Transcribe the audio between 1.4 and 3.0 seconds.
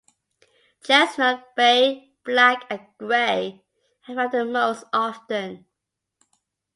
bay, black, and